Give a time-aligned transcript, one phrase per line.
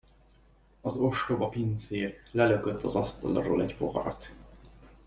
[0.81, 4.31] Az ostoba pincér lelökött az asztalról egy poharat.